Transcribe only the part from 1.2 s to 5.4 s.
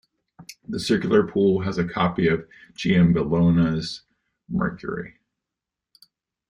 pool has a copy of Giambologna's Mercury.